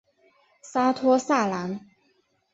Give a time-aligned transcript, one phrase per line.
[0.63, 1.79] 沙托萨兰。